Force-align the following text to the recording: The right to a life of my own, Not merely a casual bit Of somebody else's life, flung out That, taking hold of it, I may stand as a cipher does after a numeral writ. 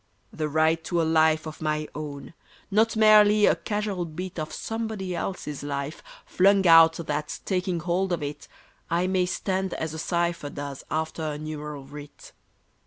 The 0.33 0.49
right 0.49 0.83
to 0.85 0.99
a 0.99 1.03
life 1.05 1.45
of 1.45 1.61
my 1.61 1.87
own, 1.93 2.33
Not 2.71 2.95
merely 2.95 3.45
a 3.45 3.55
casual 3.55 4.05
bit 4.05 4.39
Of 4.39 4.51
somebody 4.51 5.15
else's 5.15 5.61
life, 5.61 6.01
flung 6.25 6.65
out 6.65 6.93
That, 6.93 7.39
taking 7.45 7.81
hold 7.81 8.11
of 8.11 8.23
it, 8.23 8.47
I 8.89 9.05
may 9.05 9.27
stand 9.27 9.75
as 9.75 9.93
a 9.93 9.99
cipher 9.99 10.49
does 10.49 10.83
after 10.89 11.21
a 11.21 11.37
numeral 11.37 11.83
writ. 11.85 12.31